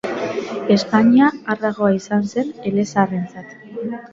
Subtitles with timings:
[0.75, 3.57] Espainia arragoa izan zen elezaharrentzat.